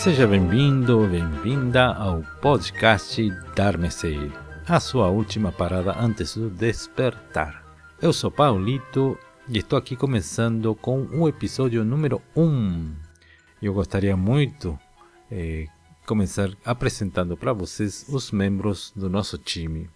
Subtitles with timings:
[0.00, 4.32] Seja bem-vindo, bem-vinda ao podcast Dar-me-sei,
[4.66, 7.62] a sua última parada antes do despertar.
[8.00, 12.42] Eu sou Paulito e estou aqui começando com o episódio número 1.
[12.42, 12.94] Um.
[13.60, 14.78] Eu gostaria muito
[15.30, 15.66] eh,
[16.06, 19.90] começar apresentando para vocês os membros do nosso time.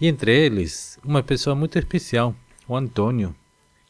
[0.00, 2.36] E entre eles, uma pessoa muito especial,
[2.68, 3.34] o Antônio,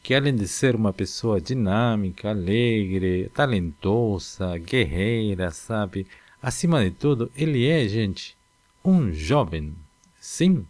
[0.03, 6.07] que além de ser uma pessoa dinâmica, alegre, talentosa, guerreira, sabe?
[6.41, 8.35] Acima de tudo, ele é, gente,
[8.83, 9.75] um jovem.
[10.19, 10.65] Sim,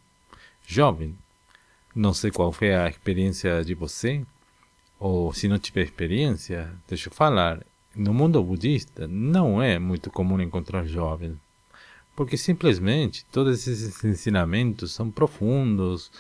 [0.67, 1.15] jovem.
[1.95, 4.25] Não sei qual foi a experiência de você,
[4.99, 7.65] ou se não tiver experiência, deixa eu falar.
[7.95, 11.35] No mundo budista não é muito comum encontrar jovens,
[12.15, 16.11] porque simplesmente todos esses ensinamentos são profundos,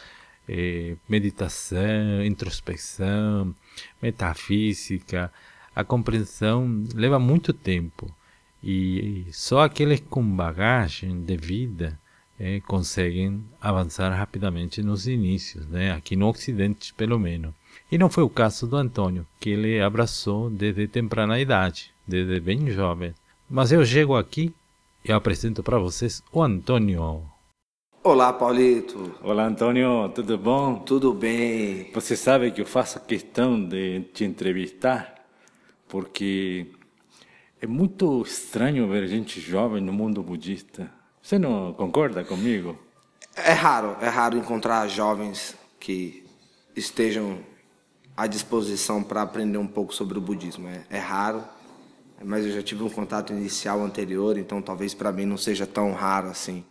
[0.53, 3.55] eh, meditação, introspecção,
[4.01, 5.31] metafísica,
[5.73, 8.13] a compreensão leva muito tempo
[8.61, 11.97] e só aqueles com bagagem de vida
[12.37, 15.93] eh, conseguem avançar rapidamente nos inícios, né?
[15.93, 17.53] aqui no Ocidente pelo menos.
[17.89, 22.69] E não foi o caso do Antônio, que ele abraçou desde temprana idade, desde bem
[22.69, 23.13] jovem.
[23.49, 24.53] Mas eu chego aqui
[25.05, 27.30] e apresento para vocês o Antônio.
[28.03, 29.13] Olá, Paulito.
[29.21, 30.79] Olá, Antônio, tudo bom?
[30.79, 31.91] Tudo bem.
[31.93, 35.23] Você sabe que eu faço questão de te entrevistar
[35.87, 36.71] porque
[37.61, 40.91] é muito estranho ver gente jovem no mundo budista.
[41.21, 42.75] Você não concorda comigo?
[43.35, 46.25] É raro, é raro encontrar jovens que
[46.75, 47.37] estejam
[48.17, 50.67] à disposição para aprender um pouco sobre o budismo.
[50.67, 51.43] É, é, raro,
[52.25, 55.93] mas eu já tive um contato inicial anterior, então talvez para mim não seja tão
[55.93, 56.65] raro assim.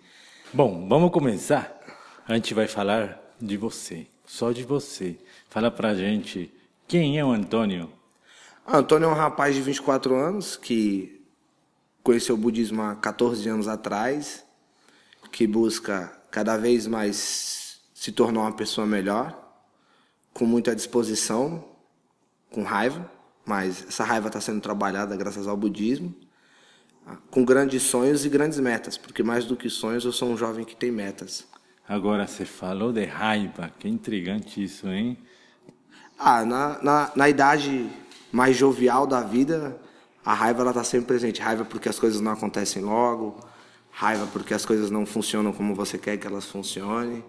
[0.52, 1.80] Bom, vamos começar.
[2.26, 5.16] A gente vai falar de você, só de você.
[5.48, 6.52] Fala pra gente
[6.88, 7.88] quem é o Antônio.
[8.66, 11.24] Antônio é um rapaz de 24 anos que
[12.02, 14.44] conheceu o budismo há 14 anos atrás,
[15.30, 19.38] que busca cada vez mais se tornar uma pessoa melhor
[20.34, 21.64] com muita disposição,
[22.50, 23.08] com raiva,
[23.46, 26.12] mas essa raiva está sendo trabalhada graças ao budismo,
[27.30, 30.64] com grandes sonhos e grandes metas, porque mais do que sonhos, eu sou um jovem
[30.64, 31.46] que tem metas.
[31.88, 35.18] Agora, você falou de raiva, que intrigante isso, hein?
[36.18, 37.90] Ah, na, na, na idade
[38.30, 39.76] mais jovial da vida,
[40.24, 41.40] a raiva está sempre presente.
[41.40, 43.40] Raiva porque as coisas não acontecem logo,
[43.90, 47.24] raiva porque as coisas não funcionam como você quer que elas funcionem.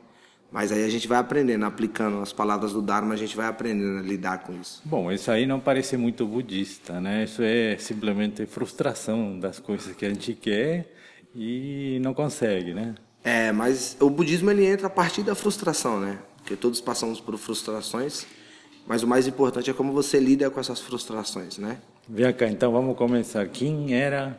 [0.52, 4.00] Mas aí a gente vai aprendendo, aplicando as palavras do Dharma, a gente vai aprendendo
[4.00, 4.82] a lidar com isso.
[4.84, 7.24] Bom, isso aí não parece muito budista, né?
[7.24, 10.94] Isso é simplesmente frustração das coisas que a gente quer
[11.34, 12.96] e não consegue, né?
[13.24, 16.20] É, mas o budismo ele entra a partir da frustração, né?
[16.38, 18.26] Porque todos passamos por frustrações,
[18.86, 21.78] mas o mais importante é como você lida com essas frustrações, né?
[22.10, 23.48] Vem cá, então vamos começar.
[23.48, 24.38] Quem era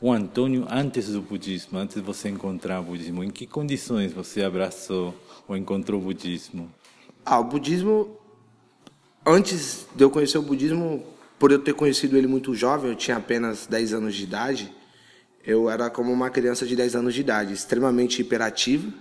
[0.00, 3.24] o Antônio antes do budismo, antes de você encontrar o budismo?
[3.24, 5.14] Em que condições você abraçou
[5.48, 6.70] ou encontrou o budismo?
[7.24, 8.16] Ah, o budismo,
[9.24, 11.04] antes de eu conhecer o budismo,
[11.38, 14.72] por eu ter conhecido ele muito jovem, eu tinha apenas 10 anos de idade,
[15.44, 18.92] eu era como uma criança de 10 anos de idade, extremamente hiperativa.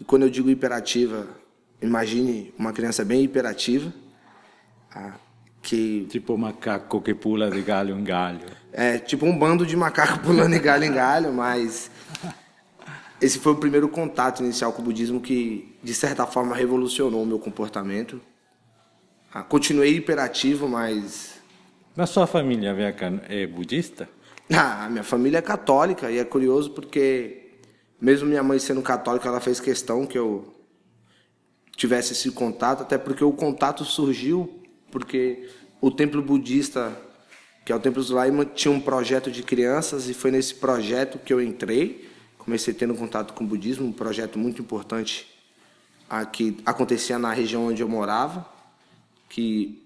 [0.00, 1.28] E quando eu digo hiperativa,
[1.80, 3.92] imagine uma criança bem hiperativa,
[4.94, 5.14] ah,
[5.62, 8.40] que tipo macaco que pula de galho em galho.
[8.72, 11.90] É, tipo um bando de macaco pulando de galho em galho, mas
[13.22, 17.26] esse foi o primeiro contato inicial com o budismo que, de certa forma, revolucionou o
[17.26, 18.20] meu comportamento.
[19.32, 21.34] Ah, continuei hiperativo, mas.
[21.96, 22.74] Na sua família,
[23.28, 24.08] é budista?
[24.52, 27.52] Ah, minha família é católica e é curioso porque,
[28.00, 30.52] mesmo minha mãe sendo católica, ela fez questão que eu
[31.76, 34.61] tivesse esse contato, até porque o contato surgiu
[34.92, 35.48] porque
[35.80, 36.96] o templo budista,
[37.64, 41.32] que é o templo Zulaima, tinha um projeto de crianças e foi nesse projeto que
[41.32, 42.12] eu entrei
[42.44, 45.26] comecei tendo contato com o budismo, um projeto muito importante
[46.32, 48.46] que acontecia na região onde eu morava,
[49.28, 49.80] que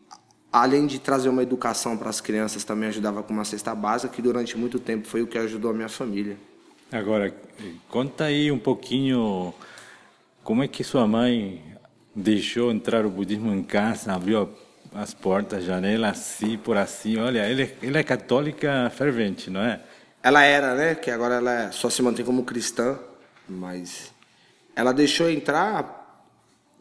[0.51, 4.23] além de trazer uma educação para as crianças, também ajudava com uma cesta básica, que
[4.23, 6.37] durante muito tempo foi o que ajudou a minha família.
[6.91, 7.33] Agora,
[7.89, 9.55] conta aí um pouquinho
[10.43, 11.63] como é que sua mãe
[12.15, 14.49] deixou entrar o budismo em casa, abriu
[14.97, 17.19] as portas, janelas, assim, por assim.
[17.19, 19.81] Olha, ele, ele é católica fervente, não é?
[20.23, 20.95] Ela era, né?
[20.95, 22.99] Que agora ela só se mantém como cristã,
[23.49, 24.13] mas
[24.75, 26.05] ela deixou entrar.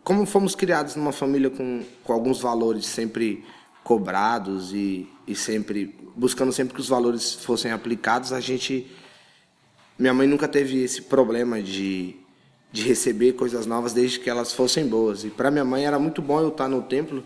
[0.03, 3.43] Como fomos criados numa família com, com alguns valores sempre
[3.83, 8.91] cobrados e, e sempre buscando sempre que os valores fossem aplicados, a gente.
[9.97, 12.15] Minha mãe nunca teve esse problema de,
[12.71, 15.23] de receber coisas novas desde que elas fossem boas.
[15.23, 17.23] E para minha mãe era muito bom eu estar no templo,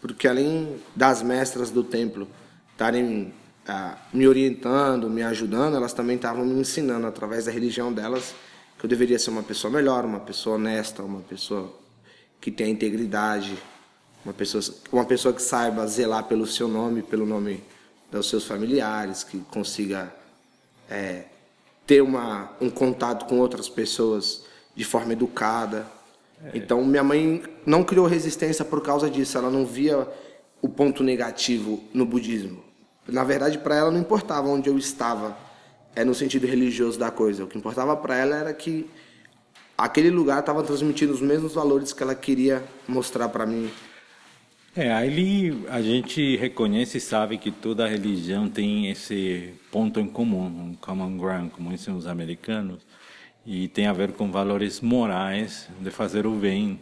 [0.00, 2.28] porque além das mestras do templo
[2.72, 3.32] estarem
[3.66, 8.34] ah, me orientando, me ajudando, elas também estavam me ensinando através da religião delas
[8.78, 11.74] que eu deveria ser uma pessoa melhor, uma pessoa honesta, uma pessoa
[12.40, 13.58] que tenha integridade,
[14.24, 14.62] uma pessoa,
[14.92, 17.62] uma pessoa que saiba zelar pelo seu nome, pelo nome
[18.10, 20.14] dos seus familiares, que consiga
[20.88, 21.24] é,
[21.86, 24.44] ter uma, um contato com outras pessoas
[24.76, 25.86] de forma educada.
[26.54, 30.06] Então, minha mãe não criou resistência por causa disso, ela não via
[30.62, 32.62] o ponto negativo no budismo.
[33.06, 35.36] Na verdade, para ela não importava onde eu estava,
[35.94, 37.44] é no sentido religioso da coisa.
[37.44, 38.88] O que importava para ela era que
[39.76, 43.70] aquele lugar estava transmitindo os mesmos valores que ela queria mostrar para mim.
[44.76, 50.46] É, ali a gente reconhece e sabe que toda religião tem esse ponto em comum,
[50.46, 52.86] um common ground, como dizem os americanos,
[53.50, 56.78] e tem a ver com valores morais, de fazer o bem,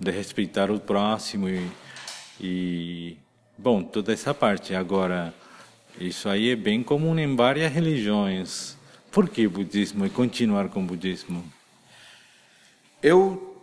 [0.00, 1.70] de respeitar o próximo e,
[2.40, 3.16] e
[3.58, 4.74] bom, toda essa parte.
[4.74, 5.34] Agora,
[6.00, 8.78] isso aí é bem comum em várias religiões.
[9.12, 11.44] Por que budismo e continuar com o budismo?
[13.02, 13.54] Eu,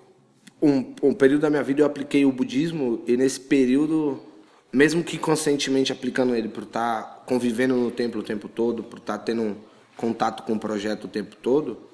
[0.61, 4.21] um, um período da minha vida, eu apliquei o budismo e nesse período,
[4.71, 9.17] mesmo que conscientemente aplicando ele, por estar convivendo no templo o tempo todo, por estar
[9.17, 9.55] tendo um
[9.97, 11.91] contato com o projeto o tempo todo,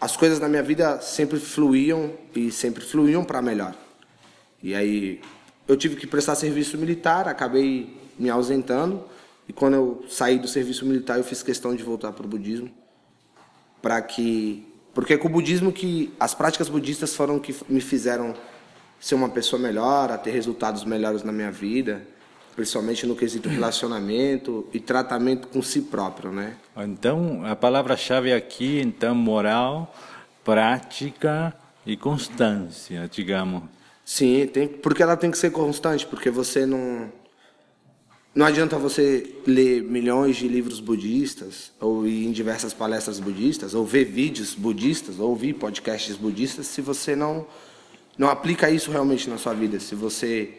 [0.00, 3.74] as coisas na minha vida sempre fluíam e sempre fluíam para melhor.
[4.62, 5.20] E aí
[5.66, 9.04] eu tive que prestar serviço militar, acabei me ausentando.
[9.48, 12.70] E quando eu saí do serviço militar, eu fiz questão de voltar para o budismo,
[13.80, 18.34] para que porque é com o budismo que as práticas budistas foram que me fizeram
[18.98, 22.04] ser uma pessoa melhor, a ter resultados melhores na minha vida,
[22.58, 26.56] principalmente no quesito relacionamento e tratamento com si próprio, né?
[26.76, 29.94] Então, a palavra-chave aqui, então, moral,
[30.44, 31.54] prática
[31.86, 33.62] e constância, digamos.
[34.04, 37.12] Sim, tem, porque ela tem que ser constante, porque você não
[38.34, 43.86] não adianta você ler milhões de livros budistas, ou ir em diversas palestras budistas, ou
[43.86, 47.46] ver vídeos budistas, ou ouvir podcasts budistas, se você não,
[48.16, 49.78] não aplica isso realmente na sua vida.
[49.78, 50.58] Se você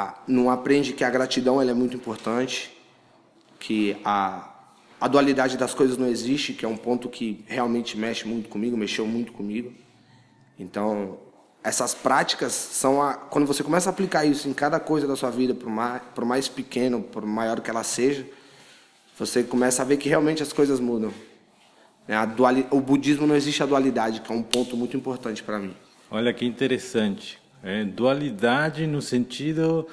[0.00, 2.70] ah, não aprende que a gratidão é muito importante,
[3.58, 4.48] que a,
[5.00, 8.76] a dualidade das coisas não existe, que é um ponto que realmente mexe muito comigo,
[8.76, 9.72] mexeu muito comigo.
[10.56, 11.18] Então,
[11.64, 15.30] essas práticas são a, quando você começa a aplicar isso em cada coisa da sua
[15.30, 18.24] vida, por mais, por mais pequeno, por maior que ela seja,
[19.18, 21.12] você começa a ver que realmente as coisas mudam.
[22.06, 22.24] É, a
[22.70, 25.74] o budismo não existe a dualidade, que é um ponto muito importante para mim.
[26.08, 27.47] Olha que interessante.
[27.62, 29.86] É, dualidade no sentido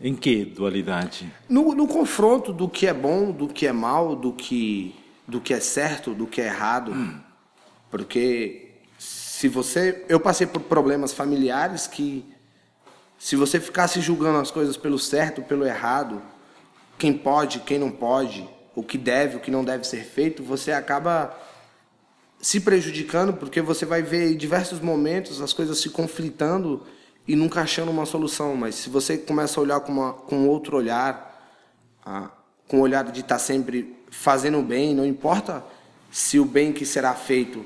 [0.00, 1.32] em que dualidade?
[1.48, 4.94] No, no, confronto do que é bom, do que é mal, do que
[5.26, 7.20] do que é certo, do que é errado, hum.
[7.90, 8.68] porque
[8.98, 12.24] se você, eu passei por problemas familiares que
[13.18, 16.22] se você ficasse julgando as coisas pelo certo, pelo errado,
[16.98, 20.72] quem pode, quem não pode, o que deve, o que não deve ser feito, você
[20.72, 21.36] acaba
[22.40, 26.86] se prejudicando porque você vai ver em diversos momentos as coisas se conflitando
[27.28, 28.56] e nunca achando uma solução.
[28.56, 31.46] Mas se você começa a olhar com, uma, com outro olhar,
[32.04, 32.30] ah,
[32.66, 35.62] com o olhar de estar sempre fazendo o bem, não importa
[36.10, 37.64] se o bem que será feito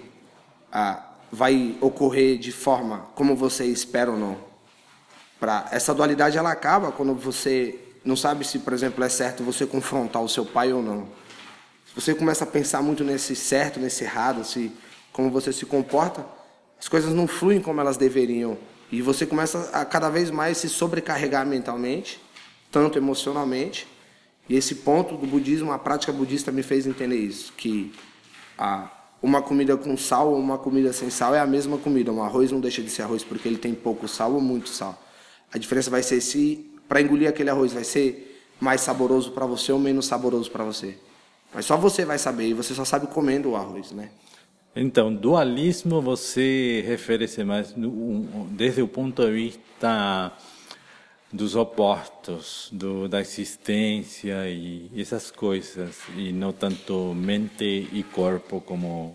[0.70, 4.36] ah, vai ocorrer de forma como você espera ou não.
[5.38, 9.64] Pra, essa dualidade ela acaba quando você não sabe se, por exemplo, é certo você
[9.64, 11.06] confrontar o seu pai ou não.
[11.86, 14.72] Se você começa a pensar muito nesse certo, nesse errado, se
[15.12, 16.24] como você se comporta,
[16.80, 18.58] as coisas não fluem como elas deveriam.
[18.92, 22.20] E você começa a cada vez mais se sobrecarregar mentalmente,
[22.70, 23.88] tanto emocionalmente.
[24.48, 27.90] E esse ponto do budismo, a prática budista me fez entender isso, que
[28.58, 28.90] a
[29.22, 32.12] uma comida com sal ou uma comida sem sal é a mesma comida.
[32.12, 35.00] Um arroz não deixa de ser arroz porque ele tem pouco sal ou muito sal.
[35.52, 39.70] A diferença vai ser se para engolir aquele arroz vai ser mais saboroso para você
[39.70, 40.98] ou menos saboroso para você.
[41.54, 44.10] Mas só você vai saber e você só sabe comendo o arroz, né?
[44.74, 47.74] Então, dualismo você refere-se mais
[48.52, 50.32] desde o ponto de vista
[51.30, 59.14] dos opostos, do, da existência e essas coisas, e não tanto mente e corpo como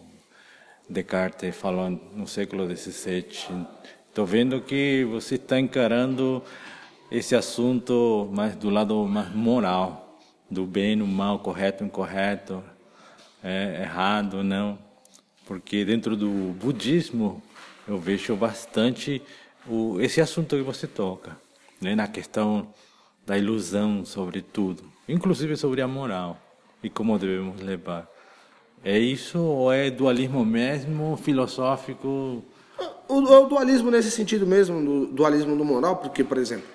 [0.87, 3.65] Descartes falou no século XVII.
[4.09, 6.43] Estou vendo que você está encarando
[7.09, 10.19] esse assunto mais do lado mais moral,
[10.51, 12.63] do bem, do mal, correto, incorreto,
[13.43, 14.86] é, errado, não.
[15.47, 17.41] Porque dentro do budismo
[17.87, 19.21] eu vejo bastante
[19.67, 21.37] o, esse assunto que você toca
[21.79, 22.67] né, na questão
[23.25, 26.37] da ilusão sobre tudo, inclusive sobre a moral
[26.83, 28.07] e como devemos levar.
[28.83, 32.43] É isso ou é dualismo mesmo, filosófico?
[33.07, 36.67] O, o dualismo nesse sentido mesmo, do dualismo do moral, porque, por exemplo,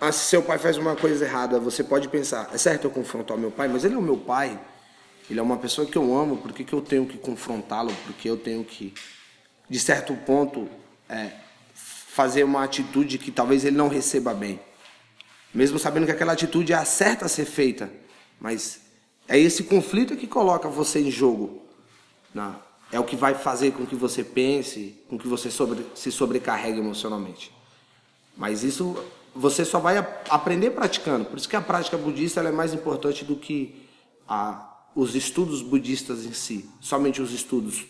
[0.00, 3.36] ah, se seu pai faz uma coisa errada, você pode pensar, é certo eu confrontar
[3.36, 4.58] meu pai, mas ele é o meu pai,
[5.30, 7.94] ele é uma pessoa que eu amo, por que, eu tenho que confrontá-lo?
[8.04, 8.92] Porque eu tenho que,
[9.68, 10.68] de certo ponto,
[11.08, 11.32] é,
[11.74, 14.60] fazer uma atitude que talvez ele não receba bem.
[15.54, 17.90] Mesmo sabendo que aquela atitude é a certa a ser feita,
[18.40, 18.80] mas
[19.28, 21.62] é esse conflito que coloca você em jogo.
[22.34, 22.56] Não.
[22.90, 26.78] É o que vai fazer com que você pense, com que você sobre, se sobrecarregue
[26.78, 27.50] emocionalmente.
[28.36, 29.02] Mas isso
[29.34, 29.96] você só vai
[30.28, 31.24] aprender praticando.
[31.24, 33.88] Por isso que a prática budista é mais importante do que
[34.28, 37.84] a, os estudos budistas em si, somente os estudos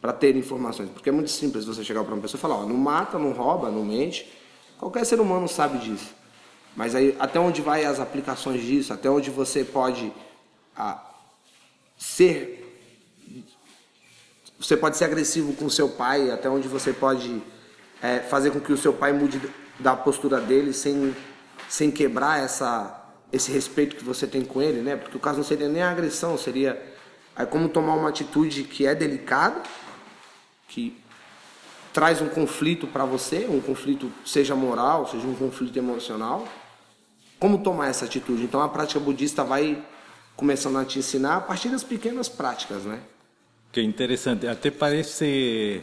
[0.00, 0.90] para ter informações.
[0.90, 3.32] Porque é muito simples você chegar para uma pessoa e falar: ó, não mata, não
[3.32, 4.30] rouba, não mente.
[4.78, 6.14] Qualquer ser humano sabe disso.
[6.74, 8.92] Mas aí, até onde vai as aplicações disso?
[8.92, 10.12] Até onde você pode
[10.76, 11.04] a,
[11.98, 12.58] ser.
[14.58, 17.42] Você pode ser agressivo com seu pai, até onde você pode
[18.02, 19.40] é, fazer com que o seu pai mude
[19.78, 21.14] da postura dele sem,
[21.68, 22.99] sem quebrar essa,
[23.32, 24.96] esse respeito que você tem com ele, né?
[24.96, 26.80] Porque o caso não seria nem a agressão, seria
[27.36, 29.62] é como tomar uma atitude que é delicada,
[30.68, 30.96] que
[31.92, 36.46] traz um conflito para você, um conflito seja moral, seja um conflito emocional.
[37.38, 38.42] Como tomar essa atitude?
[38.42, 39.82] Então a prática budista vai
[40.36, 43.00] começando a te ensinar a partir das pequenas práticas, né?
[43.72, 45.82] Que interessante, até parece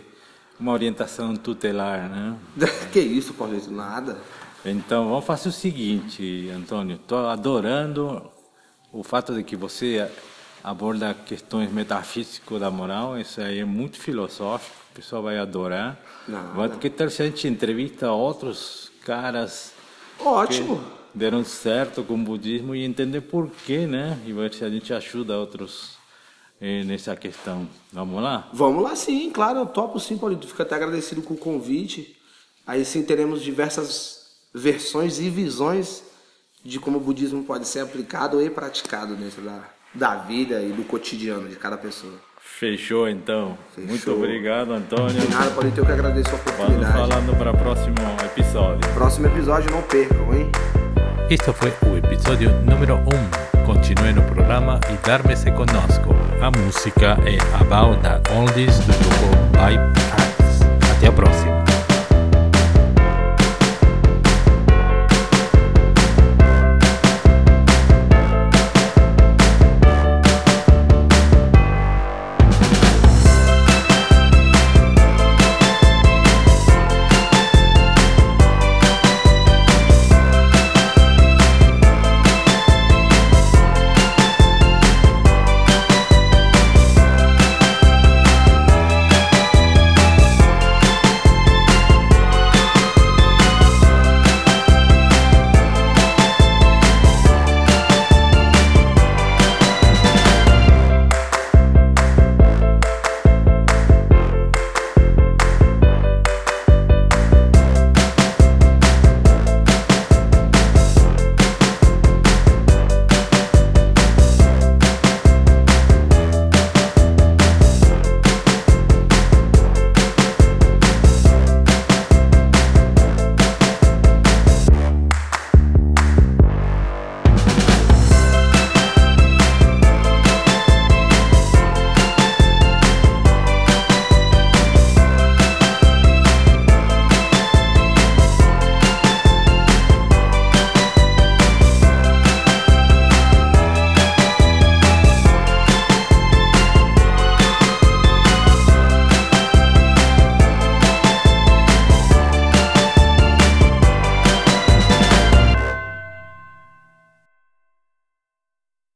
[0.59, 2.37] uma orientação tutelar, né?
[2.91, 3.71] que isso, Paulito?
[3.71, 4.17] Nada.
[4.69, 6.97] Então, vamos fazer o seguinte, Antônio.
[6.97, 8.29] Estou adorando
[8.91, 10.09] o fato de que você
[10.61, 13.17] aborda questões metafísicas da moral.
[13.17, 14.75] Isso aí é muito filosófico.
[14.91, 15.97] O pessoal vai adorar.
[16.27, 16.75] Nada.
[16.77, 19.71] Que tal se a gente entrevista outros caras?
[20.19, 20.83] Ótimo.
[21.13, 24.19] deram certo com o budismo e entender por quê, né?
[24.25, 25.97] E ver se a gente ajuda outros
[26.59, 27.67] nessa questão.
[27.93, 28.49] Vamos lá?
[28.51, 30.47] Vamos lá sim, claro, eu topo sim, Paulito.
[30.47, 32.17] Fico até agradecido com o convite.
[32.65, 36.03] Aí sim teremos diversas versões e visões
[36.63, 39.63] de como o budismo pode ser aplicado e praticado dentro da,
[39.93, 42.13] da vida e do cotidiano de cada pessoa.
[42.41, 43.57] Fechou então.
[43.75, 43.89] Fechou.
[43.89, 45.21] Muito obrigado, Antônio.
[45.21, 46.93] De nada, Paulito, eu que agradeço a oportunidade.
[46.93, 48.93] Vamos falando para o próximo episódio.
[48.93, 50.51] Próximo episódio não percam, hein?
[51.29, 52.99] Este foi o episódio número 1.
[52.99, 53.65] Um.
[53.65, 56.15] Continue no programa e darme-se conosco.
[56.41, 59.77] A música é About That Oldies do grupo By